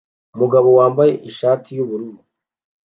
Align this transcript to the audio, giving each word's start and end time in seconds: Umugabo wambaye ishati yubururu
Umugabo 0.35 0.67
wambaye 0.77 1.11
ishati 1.29 1.69
yubururu 1.77 2.19